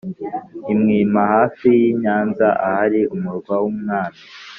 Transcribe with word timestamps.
i 0.71 0.73
mwima: 0.79 1.21
hafi 1.33 1.67
y’i 1.81 1.93
nyanza 2.01 2.47
ahari 2.67 3.01
umurwa 3.15 3.53
w’umwami 3.63 4.19